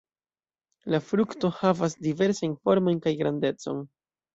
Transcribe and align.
La 0.93 1.01
frukto 1.11 1.53
havas 1.59 1.97
diversajn 2.09 2.59
formojn 2.67 3.07
kaj 3.09 3.19
grandecon. 3.25 3.91